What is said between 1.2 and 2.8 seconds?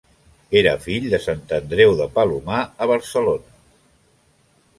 Sant Andreu de Palomar,